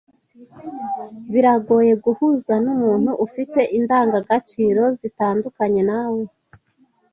[1.31, 6.21] Biragoye guhuza numuntu ufite indangagaciro zitandukanye nawe.